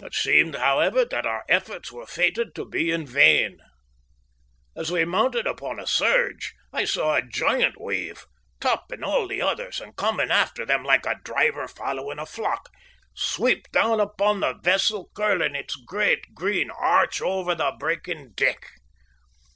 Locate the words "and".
9.80-9.96